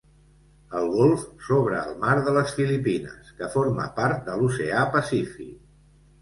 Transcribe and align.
El 0.77 0.87
golf 0.93 1.25
s'obre 1.47 1.77
al 1.79 1.91
mar 2.05 2.15
de 2.29 2.33
les 2.37 2.55
Filipines, 2.61 3.29
que 3.43 3.51
forma 3.57 3.87
part 4.01 4.25
de 4.31 4.39
l'oceà 4.41 4.83
Pacífic. 4.99 5.55